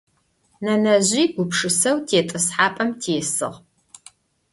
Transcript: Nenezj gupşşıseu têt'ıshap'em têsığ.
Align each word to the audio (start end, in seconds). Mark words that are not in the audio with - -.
Nenezj 0.65 1.11
gupşşıseu 1.35 1.97
têt'ıshap'em 2.07 2.89
têsığ. 3.01 3.51